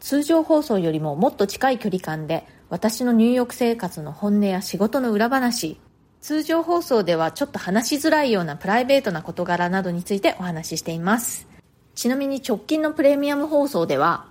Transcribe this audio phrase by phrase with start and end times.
[0.00, 5.78] 通常放送よりももっと近い距離感で、私のニューヨーク生活の本音や仕事の裏話、
[6.20, 11.46] 通常放送ではちょっと話しづらいようなプライベートな事柄などについてお話ししています。
[11.94, 14.26] ちなみに直近のプレミアム放送では、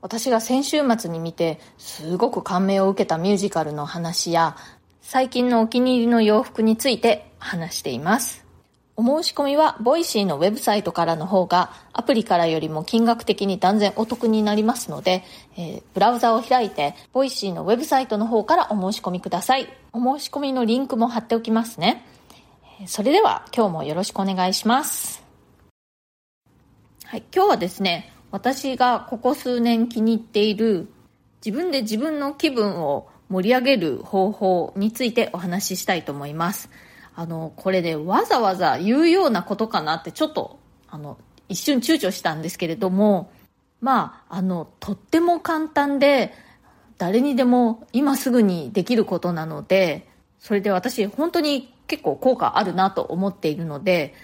[0.00, 4.56] 私が先週末に見てすごく感銘を受けたミュージカルの話や、
[5.00, 8.47] 最近のお気に入りの洋服について話しています。
[9.00, 15.22] お申し込みは、ボイシーのウェブサイトからの方が、アプリからよりも金額的に断然お得になりますので、
[15.56, 19.68] えーブラウザを開いて、ボイシーのウェブサイトの方からお申し込みください。
[19.92, 22.04] お申し込みのリンクも貼っておきますね。
[22.86, 25.22] それでは、今日もよろしくお願いします。
[27.04, 30.88] はい、今日はですね、私がここ数年気に入っている、
[31.46, 36.68] 自分で自分の気分を盛り上げる方法についてお話ししたいと思います。
[37.18, 43.32] あの、これでわざわざ言うようなことかなってちょっと、あの、一瞬躊躇したんですけれども、
[43.80, 46.32] まあ、あの、とっても簡単で、
[46.96, 54.14] 誰にでも今すぐにできることなので、それで私本当に結構効果あるなと思っているので、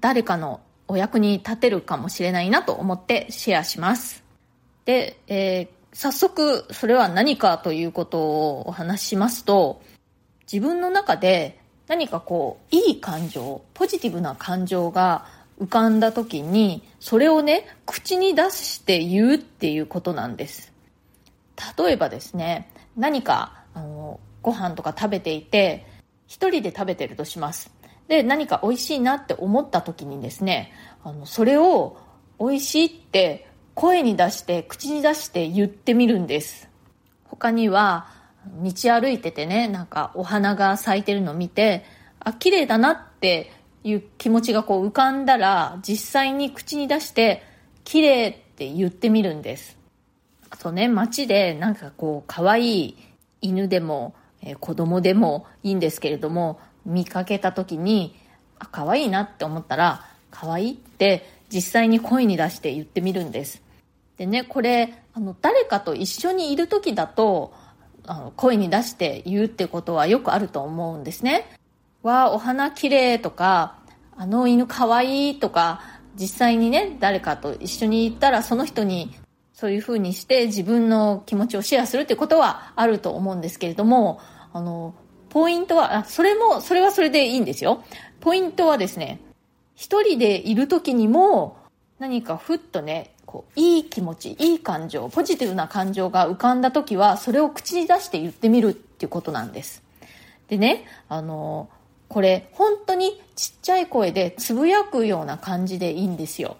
[0.00, 4.24] 誰かのお役に立てるかもしれないなと思ってシェアします。
[4.86, 9.82] で、えー早速それは何かということをお話ししますと、
[10.50, 11.59] 自分の中で
[11.90, 15.26] 何かこう、いい感情、ポジティブな感情が
[15.60, 20.72] 浮かんだ時に、それをね、口に出して言うっていうことなんです。
[21.76, 25.84] 例えばですね、何か、あの、ご飯とか食べていて、
[26.28, 27.72] 一人で食べてるとします。
[28.06, 30.72] で、何か美味しいなって思った時にですね、
[31.02, 31.96] あの、それを
[32.38, 36.68] 美味しいって声に出して、口に出して言ってみるんです。
[37.24, 41.84] 他には、道歩いててね、なんかお花が咲いてるのを見て、
[42.20, 43.50] あ、綺麗だなって
[43.84, 47.42] いう気持ちがこう浮かんだら、実際に口に出して、
[47.84, 49.78] 綺麗って言ってみるんです。
[50.50, 52.96] あとね、街でなんかこう、可愛い
[53.40, 58.16] 犬でも、えー子供でもいいんですけれども、見かけた時に、
[58.58, 63.62] あ、可愛いなって思ったら、可愛いって実際に声に出して言ってみるんです。
[64.16, 67.52] でね、これ、あの、誰かと一緒にいる時だと、
[68.06, 71.46] あの声に出して言うってことはよくあると思うんですね。
[72.02, 73.78] わあ、お花綺麗とか、
[74.16, 75.82] あの犬可愛いとか、
[76.16, 79.14] 実際にね、誰かと一緒に行ったらその人に
[79.60, 84.18] そういう風にして自分の気持ちをシェアするってことはあると思うんですけれども、
[84.52, 84.94] あの、
[85.28, 87.84] ポイントは、あそれも、それはそれでいいんですよ。
[88.20, 89.20] ポイントはですね、
[89.74, 91.58] 一人でいる時にも
[91.98, 99.84] 何かふっとね、こう、いい気持ち、いい感情、ポジティブな感情が浮かんだ時は、それを口に出して言ってみるっていうことなんです。
[100.48, 101.68] でね、あの、
[102.08, 106.56] これ、本当にちっちゃい声でつぶやくような感じでいいんですよ。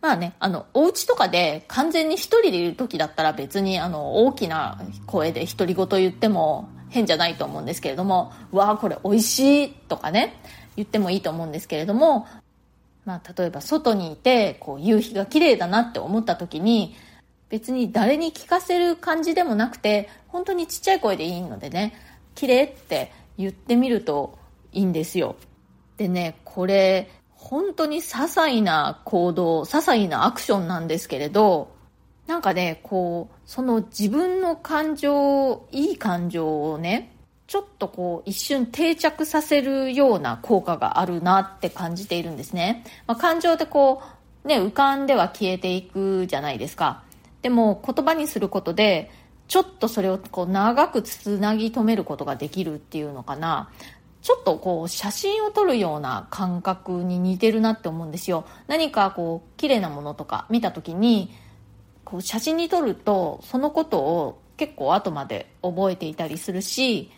[0.00, 10.40] まあね、あの、お家とかで完全に一人でいる時だったら別にあの、大きな声で独り言言っても変じゃないと思うんですけれども、わあ、これ美味しいとかね、
[10.76, 12.28] 言ってもいいと思うんですけれども、
[13.04, 16.96] まあ、例えば外にいて、こう、夕日が綺麗だなって思った時に、
[17.50, 21.94] 別に誰に聞かせる感じでもなくて、本当にちっちゃい声でいいのでね、
[22.34, 24.38] 綺麗って言ってみると
[24.72, 25.36] いいんですよ。
[25.96, 31.74] でね、これ、本当に些細な行動、些細なアクションなんですけれど、
[32.26, 37.13] なんかね、こう、その自分の感情、いい感情をね、
[37.46, 42.84] ちょっとこう一瞬定着させるような効果があるなって感じているんですね。
[43.06, 44.02] まあ、感情ってこ
[44.44, 47.02] う、ね、浮かんでは消えていくじゃないですか。
[47.42, 49.10] でも言葉にすることで、
[49.46, 53.70] ちょっとそれをこう長くつなぎ止めることができるっていうのかな。
[54.22, 58.46] ちょっとこう写真を撮るような感覚に似てるなって思うんですよ。
[58.68, 61.30] 何かこう綺麗なものとか見た時に、
[62.04, 67.10] こう写真に撮るとそのことを結構後まで覚えていたりするし、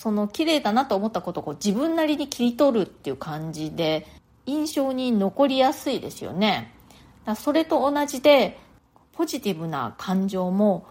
[0.00, 4.06] その綺麗だなと思ったことをこう自分なりに切り取るっていう感じで
[4.46, 6.72] 印象に残りやすいですよね。
[7.26, 8.58] だそれと同じで
[9.12, 10.86] ポジティブな感情も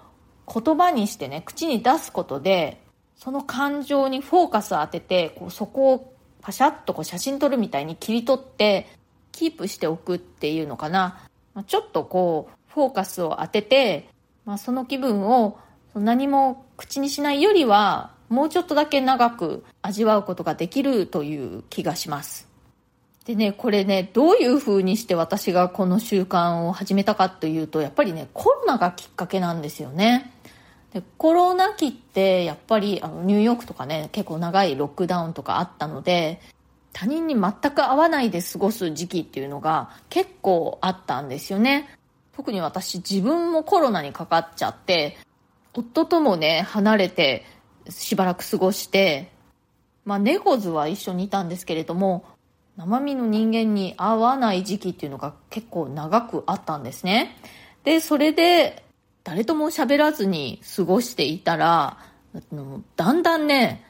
[0.45, 2.83] 言葉にしてね、口に出すことで
[3.15, 6.13] その感情にフォーカスを当ててこうそこを
[6.43, 8.95] パシャッとこう写真撮るみたいに切り取って
[9.31, 11.27] キープしておくっていうのかな。
[11.65, 14.07] ちょっとこうフォーカスを当てて、
[14.45, 15.57] まあ、その気分を
[15.95, 22.47] 何も口にしないよりはもうちょっとだけ長く味わうことができるという気がします。
[23.25, 30.31] でね、これね、どういう風にして私がこの習慣を始めたかというと、やっぱりね、コロナがきっかけなんですよね。
[30.93, 36.41] でコロナ期ってやっぱりあのニューヨークとかね、結構長いロックダウンとかあったので、
[36.93, 41.87] 他人に全く会わないで過ごす時期っていうのが結構あったんですよね。
[42.35, 45.17] 特に私自分もコロナにかかっちゃって、
[45.73, 47.45] 夫ともね、離れて
[47.87, 49.31] しばらく過ごして、
[50.05, 52.25] まあ、猫図は一緒にいたんですけれども、
[52.77, 57.37] 生身の人間に会わない時期っていうのが結構長くあったんですね。
[57.83, 58.83] で、それで、
[59.23, 61.97] 誰とも喋らずに過ごしていたら、
[62.95, 63.85] だんだんね、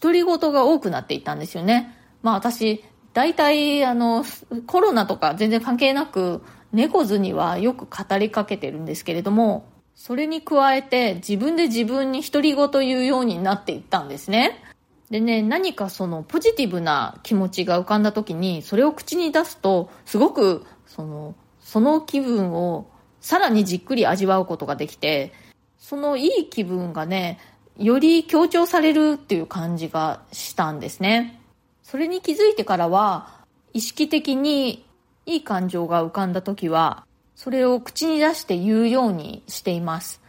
[0.00, 1.94] 独り言が多くなっていったんですよね。
[2.22, 2.82] まあ私、
[3.12, 4.24] 大体あの、
[4.66, 6.42] コロナとか全然関係なく、
[6.72, 9.64] 猫図にはよく語りかけてるんですけれども、
[10.02, 14.64] それに加えて自分で自分に独り言言うようになっていったんですね。
[15.10, 22.88] でね、何かそのポジティブな気持ちが浮かんだ時に、それを口に出すと、すごくその、その気分を
[23.20, 25.34] さらにじっくり味わうことができて、
[25.76, 27.38] そのいい気分がね、
[27.76, 31.42] より強調されるっていう感じがしたんですね。
[31.82, 33.44] それに気づいてからは、
[33.74, 34.86] 意識的に
[35.26, 37.04] いい感情が浮かんだ時は、
[37.42, 40.20] それを口に出して言うようにしています。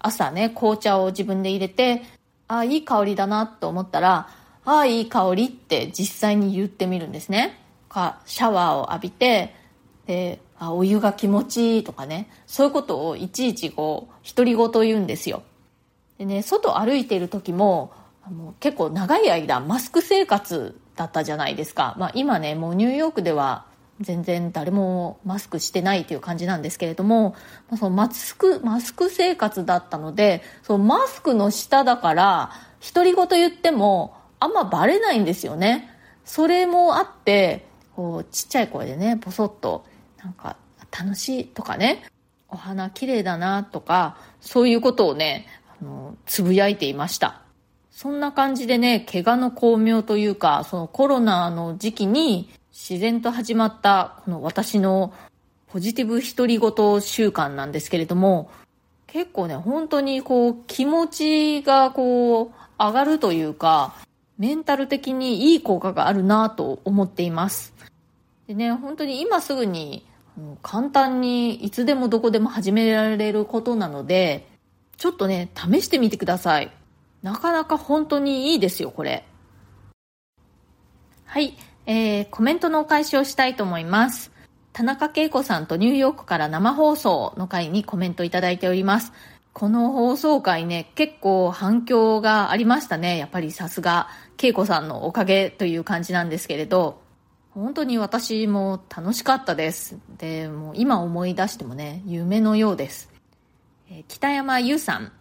[0.00, 2.02] 朝ね、紅茶を自分で入れて、
[2.46, 4.28] ああ、いい香りだなと思ったら、
[4.66, 7.58] ああ、いい香りって実際に言ってみるんですね。
[7.88, 9.54] か、シャワーを浴びて、
[10.04, 15.44] で、あ、お湯が気持ちいいとかね、そういうことをいちいちこう、独り言言うんですよ。
[16.18, 17.94] でね、外歩いてる時も、
[18.30, 21.94] もう結構長い間マスク生活だったじゃないですか。
[21.96, 23.64] まあ今ね、もうニューヨークでは
[24.00, 27.34] 全然誰もマスクしてないという感じなんですけれども、
[27.78, 32.52] そのマスク、マスク生活だったので、そのマスクの下だから、
[32.94, 35.90] 独り言言ってもあんまバレないんですよね。
[36.24, 37.66] それもあって、
[37.96, 39.84] こう、ちっちゃい声でね、ポソッと、
[40.22, 40.56] なんか、
[40.96, 42.04] 楽しいとかね、
[42.48, 45.46] お花綺麗だなとか、そういうことをね、
[45.80, 47.42] あの、つぶやいていました。
[47.90, 52.48] そんな感じでね、怪我の巧妙というか、そのコロナの時期に
[52.80, 55.12] 自然と始まったこの私の
[55.66, 58.52] ポジティブ独り言習慣なんですけれども、
[59.08, 63.96] 結構ね、本当にこう気持ちがこう上がるというか、
[64.38, 67.74] メンタル的にいい効果があるなと思っています。
[68.46, 70.06] でね、本当に今すぐに
[70.62, 74.46] 簡単にいつでもどこでも始められることなので、
[74.96, 76.70] ちょっとね、試してみてください。
[77.24, 79.24] なかなか本当にいいですよ、これ。
[81.24, 81.56] はい。
[81.90, 84.30] えー、コメントのお返しをしたいと思います。
[84.74, 89.10] 田中恵子さんとニューヨークから生放送の回にコメントいただいております。
[89.54, 93.16] この放送回ね、結構反響がありましたね。
[93.16, 97.00] やっぱりさすが、恵子さんのおかげという感じなんですけれど、
[97.54, 99.96] 本当に私も楽しかったです。
[100.18, 103.08] で、もう今思い出してもね、夢のようです。
[103.90, 105.12] えー、北山優さん、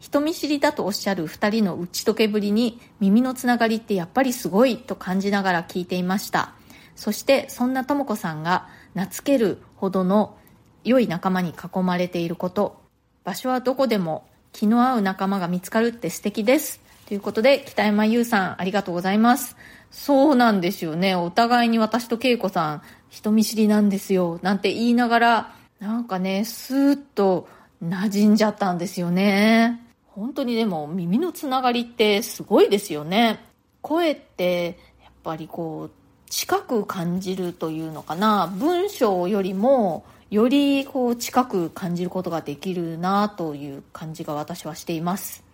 [0.00, 6.52] 人見知りだとおっしゃる二人の打ち解けぶりに耳のつながりってやっぱりすごいと感じながら聞いていました。
[6.94, 10.36] そしてそんなとも子さんが懐けるほどの
[10.84, 12.80] 良い仲間に囲まれていること、
[13.24, 16.80] 場所はどこでも気の合う仲間が見つかるって素敵です。
[17.06, 19.56] ということで、北山優さんありがとうございます。
[19.90, 21.14] そうなんですよね。
[21.14, 24.38] お互いに私と恵子さん人見知りなんですよ。
[24.42, 27.48] なんて言いながら、なんかね、スーッと
[27.82, 29.87] 馴染んじゃったんですよね。
[30.18, 33.38] 本当にでも耳のつながりってすごいですよね。
[33.82, 35.90] 声ってやっぱりこう
[36.28, 45.44] 近く感じるというのかな文章よりもよりこう近く感じることができるなという感じが私はしています。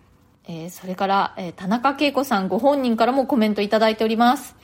[0.47, 4.55] えー、それから、えー、田中恵子さんご本人からもコメントいただいております。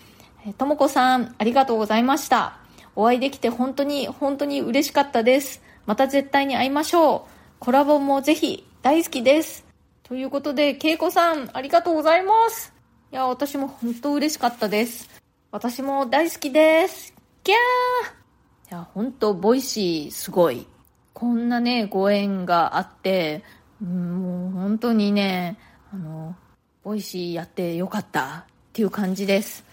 [0.46, 2.58] え、ともこさん、ありがとうございました。
[2.96, 5.62] お会いできて本当に本当に嬉しかったです。
[5.86, 7.22] また絶対に会いましょう。
[7.60, 9.71] コラボもぜひ大好きです。
[10.12, 12.74] ということで、けいこさん、ありがとうございます。
[13.14, 15.10] いや、私も本当嬉しかったです。
[15.52, 17.14] 私も大好きです。
[17.46, 20.68] キャーいや、本当ボイシーすごい。
[21.14, 23.46] こんなね、ご縁があって、
[23.82, 25.58] うん、もう本当にね、
[25.94, 26.36] あの、
[26.84, 29.64] ボイシーやってよかったっていう感じです。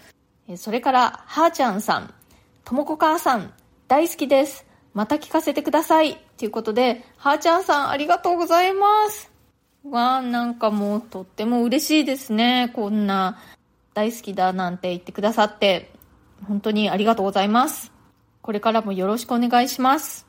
[0.55, 2.13] それから、はーちゃんさん、
[2.63, 3.51] ともこ母さん、
[3.89, 4.65] 大好きです。
[4.93, 6.15] また聞かせてください。
[6.37, 9.38] ということで、はーちゃんさん、ありがとうございます。
[9.83, 12.71] わなんかもうとっても嬉しいですね。
[12.73, 13.39] こんな
[13.93, 15.91] 大好きだなんて言ってくださって、
[16.47, 17.91] 本当にありがとうございます。
[18.41, 20.25] これからもよろしくお願いします。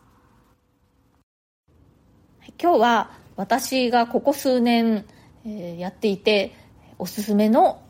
[2.62, 5.06] 今日は私がここ数年、
[5.46, 6.52] え、やっていて
[6.98, 7.80] おすすめの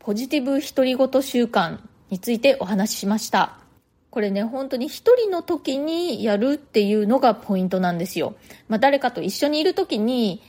[0.00, 1.78] ポジティブ独り言習慣
[2.10, 3.58] についてお話ししました
[4.10, 8.34] これね本当に一人の時にやるっていうのがポイントなんですよ、
[8.68, 10.42] まあ、誰かと一緒にいる時に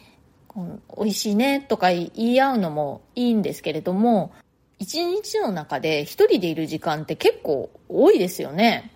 [0.98, 4.34] 美味しいねとか言い合うのもいいんですけれども
[4.80, 8.92] 一日の中で一人でいる時間って結構多いですよね。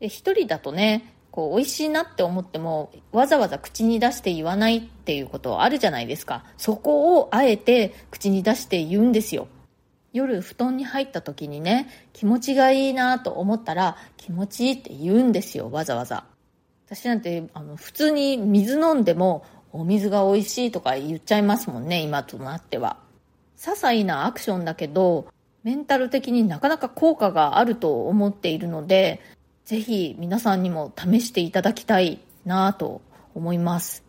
[0.00, 6.44] で一人だとねこう美味しいなって思ってもわざわざ口に出して言わないっていうことあるじゃないですか。
[6.56, 9.48] そこをあえて口に出して言うんですよ。
[10.12, 16.24] 夜布団に入った時にね気持ちがいいなと思ったら気持ちいいって言うんですよわざわざ。
[16.86, 22.98] 私なんてあの普通に水飲んでもお水が美味しいとか言っちゃいますもんね今となっては
[23.58, 25.28] 些細なアクションだけど
[25.62, 29.20] メンタル的になかなか効果があると思っているので
[29.64, 33.02] ぜひ皆さんにも試していただきたいなと
[33.34, 34.04] 思います。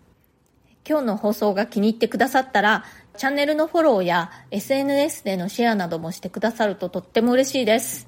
[0.88, 2.86] 今日の放送が気に入ってくださったら、
[3.18, 8.08] チャンネルのフォローや SNS でのシェアなどもしてくださるととっても嬉しいです。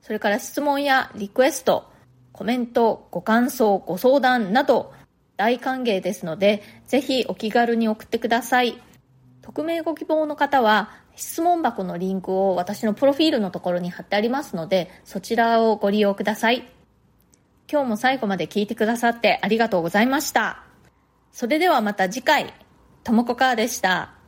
[0.00, 1.90] それから質問やリクエスト、
[2.32, 4.92] コメント、ご感想、ご相談など
[5.36, 8.80] 大歓迎ですので、ぜひお気軽に送ってください。
[9.42, 16.68] 匿名ご希望の方は質問箱のリンクを私のプロフィールのところに貼ってありますので、そちらをご利用ください。
[17.70, 20.64] 今日も最後まで聞いてくださってありがとうございました。
[21.32, 22.52] それではまた次回、
[23.02, 24.23] ともこかーでした。